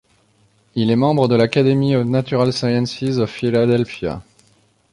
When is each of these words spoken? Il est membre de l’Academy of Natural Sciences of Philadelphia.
Il 0.73 0.89
est 0.89 0.95
membre 0.95 1.27
de 1.27 1.35
l’Academy 1.35 1.95
of 1.95 2.07
Natural 2.07 2.51
Sciences 2.51 3.19
of 3.19 3.29
Philadelphia. 3.29 4.23